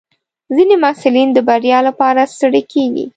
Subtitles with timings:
[0.55, 3.05] ځینې محصلین د بریا لپاره نه ستړي کېږي.